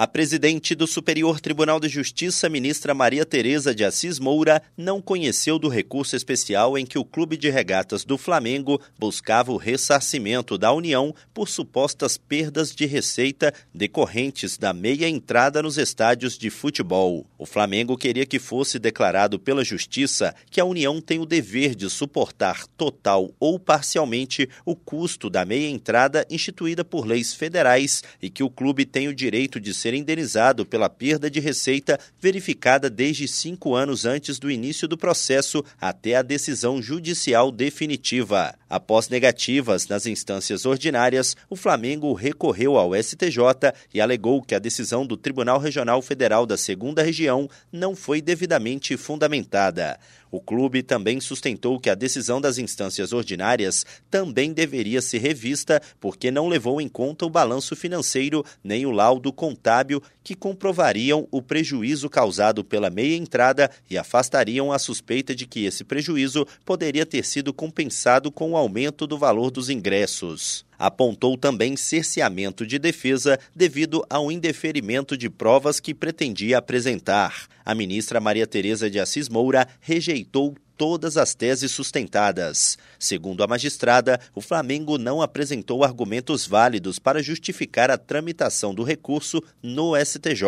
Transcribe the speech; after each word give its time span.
A 0.00 0.06
presidente 0.06 0.74
do 0.74 0.86
Superior 0.86 1.40
Tribunal 1.40 1.78
de 1.78 1.86
Justiça, 1.86 2.48
ministra 2.48 2.94
Maria 2.94 3.26
Tereza 3.26 3.74
de 3.74 3.84
Assis 3.84 4.18
Moura, 4.18 4.62
não 4.74 4.98
conheceu 4.98 5.58
do 5.58 5.68
recurso 5.68 6.16
especial 6.16 6.78
em 6.78 6.86
que 6.86 6.98
o 6.98 7.04
Clube 7.04 7.36
de 7.36 7.50
Regatas 7.50 8.02
do 8.02 8.16
Flamengo 8.16 8.80
buscava 8.98 9.52
o 9.52 9.58
ressarcimento 9.58 10.56
da 10.56 10.72
União 10.72 11.14
por 11.34 11.50
supostas 11.50 12.16
perdas 12.16 12.74
de 12.74 12.86
receita 12.86 13.52
decorrentes 13.74 14.56
da 14.56 14.72
meia 14.72 15.06
entrada 15.06 15.62
nos 15.62 15.76
estádios 15.76 16.38
de 16.38 16.48
futebol. 16.48 17.26
O 17.36 17.44
Flamengo 17.44 17.94
queria 17.94 18.24
que 18.24 18.38
fosse 18.38 18.78
declarado 18.78 19.38
pela 19.38 19.62
Justiça 19.62 20.34
que 20.50 20.62
a 20.62 20.64
União 20.64 20.98
tem 20.98 21.18
o 21.18 21.26
dever 21.26 21.74
de 21.74 21.90
suportar 21.90 22.66
total 22.68 23.34
ou 23.38 23.58
parcialmente 23.58 24.48
o 24.64 24.74
custo 24.74 25.28
da 25.28 25.44
meia 25.44 25.68
entrada 25.68 26.26
instituída 26.30 26.82
por 26.82 27.04
leis 27.04 27.34
federais 27.34 28.02
e 28.22 28.30
que 28.30 28.42
o 28.42 28.48
clube 28.48 28.86
tem 28.86 29.06
o 29.06 29.14
direito 29.14 29.60
de 29.60 29.74
ser 29.74 29.89
ser 29.90 29.94
indenizado 29.94 30.64
pela 30.64 30.88
perda 30.88 31.28
de 31.28 31.40
receita 31.40 31.98
verificada 32.20 32.88
desde 32.88 33.26
cinco 33.26 33.74
anos 33.74 34.06
antes 34.06 34.38
do 34.38 34.48
início 34.50 34.86
do 34.86 34.96
processo 34.96 35.64
até 35.80 36.14
a 36.14 36.22
decisão 36.22 36.80
judicial 36.80 37.50
definitiva. 37.50 38.54
Após 38.68 39.08
negativas 39.08 39.88
nas 39.88 40.06
instâncias 40.06 40.64
ordinárias, 40.64 41.36
o 41.48 41.56
Flamengo 41.56 42.12
recorreu 42.12 42.76
ao 42.76 42.94
STJ 42.94 43.72
e 43.92 44.00
alegou 44.00 44.40
que 44.40 44.54
a 44.54 44.60
decisão 44.60 45.04
do 45.04 45.16
Tribunal 45.16 45.58
Regional 45.58 46.00
Federal 46.00 46.46
da 46.46 46.56
Segunda 46.56 47.02
Região 47.02 47.50
não 47.72 47.96
foi 47.96 48.20
devidamente 48.20 48.96
fundamentada. 48.96 49.98
O 50.30 50.40
clube 50.40 50.84
também 50.84 51.20
sustentou 51.20 51.80
que 51.80 51.90
a 51.90 51.94
decisão 51.96 52.40
das 52.40 52.56
instâncias 52.56 53.12
ordinárias 53.12 53.84
também 54.08 54.52
deveria 54.52 55.02
ser 55.02 55.18
revista 55.18 55.82
porque 55.98 56.30
não 56.30 56.46
levou 56.46 56.80
em 56.80 56.88
conta 56.88 57.26
o 57.26 57.30
balanço 57.30 57.74
financeiro 57.74 58.44
nem 58.62 58.86
o 58.86 58.92
laudo 58.92 59.32
contábil 59.32 59.79
que 60.22 60.34
comprovariam 60.34 61.26
o 61.30 61.40
prejuízo 61.42 62.08
causado 62.08 62.64
pela 62.64 62.90
meia 62.90 63.16
entrada 63.16 63.70
e 63.88 63.96
afastariam 63.96 64.72
a 64.72 64.78
suspeita 64.78 65.34
de 65.34 65.46
que 65.46 65.64
esse 65.64 65.84
prejuízo 65.84 66.46
poderia 66.64 67.06
ter 67.06 67.24
sido 67.24 67.52
compensado 67.52 68.30
com 68.30 68.52
o 68.52 68.56
aumento 68.56 69.06
do 69.06 69.18
valor 69.18 69.50
dos 69.50 69.70
ingressos 69.70 70.64
apontou 70.80 71.36
também 71.36 71.76
cerceamento 71.76 72.66
de 72.66 72.78
defesa 72.78 73.38
devido 73.54 74.02
ao 74.08 74.32
indeferimento 74.32 75.14
de 75.14 75.28
provas 75.28 75.78
que 75.78 75.92
pretendia 75.92 76.56
apresentar. 76.56 77.46
A 77.62 77.74
ministra 77.74 78.18
Maria 78.18 78.46
Tereza 78.46 78.88
de 78.88 78.98
Assis 78.98 79.28
Moura 79.28 79.68
rejeitou 79.78 80.56
todas 80.80 81.18
as 81.18 81.34
teses 81.34 81.72
sustentadas. 81.72 82.78
Segundo 82.98 83.44
a 83.44 83.46
magistrada, 83.46 84.18
o 84.34 84.40
Flamengo 84.40 84.96
não 84.96 85.20
apresentou 85.20 85.84
argumentos 85.84 86.46
válidos 86.46 86.98
para 86.98 87.22
justificar 87.22 87.90
a 87.90 87.98
tramitação 87.98 88.74
do 88.74 88.82
recurso 88.82 89.42
no 89.62 89.92
STJ. 89.94 90.42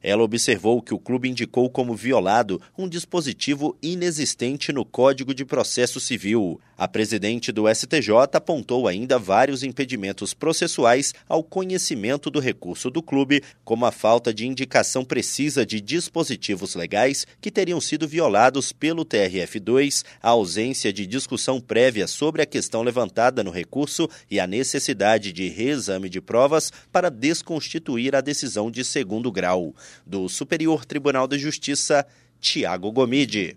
Ela 0.00 0.22
observou 0.22 0.80
que 0.80 0.94
o 0.94 0.98
clube 1.00 1.28
indicou 1.28 1.68
como 1.68 1.96
violado 1.96 2.62
um 2.78 2.88
dispositivo 2.88 3.76
inexistente 3.82 4.72
no 4.72 4.84
Código 4.84 5.34
de 5.34 5.44
Processo 5.44 5.98
Civil. 5.98 6.60
A 6.78 6.86
presidente 6.86 7.50
do 7.50 7.72
STJ 7.72 8.10
apontou 8.32 8.86
ainda 8.86 9.18
vários 9.18 9.64
impedimentos 9.64 10.34
processuais 10.34 11.12
ao 11.28 11.42
conhecimento 11.42 12.30
do 12.30 12.38
recurso 12.38 12.90
do 12.90 13.02
clube, 13.02 13.42
como 13.64 13.86
a 13.86 13.92
falta 13.92 14.32
de 14.32 14.46
indicação 14.46 15.04
precisa 15.04 15.66
de 15.66 15.80
dispositivos 15.80 16.76
legais 16.76 17.26
que 17.40 17.50
teriam 17.50 17.80
sido 17.80 18.06
violados 18.06 18.70
pelo 18.72 19.04
TRF 19.04 19.63
2, 19.64 20.04
a 20.22 20.30
ausência 20.30 20.92
de 20.92 21.04
discussão 21.06 21.60
prévia 21.60 22.06
sobre 22.06 22.42
a 22.42 22.46
questão 22.46 22.82
levantada 22.82 23.42
no 23.42 23.50
recurso 23.50 24.08
e 24.30 24.38
a 24.38 24.46
necessidade 24.46 25.32
de 25.32 25.48
reexame 25.48 26.08
de 26.08 26.20
provas 26.20 26.70
para 26.92 27.10
desconstituir 27.10 28.14
a 28.14 28.20
decisão 28.20 28.70
de 28.70 28.84
segundo 28.84 29.32
grau. 29.32 29.74
Do 30.06 30.28
Superior 30.28 30.84
Tribunal 30.84 31.26
de 31.26 31.38
Justiça, 31.38 32.06
Tiago 32.40 32.92
Gomide. 32.92 33.52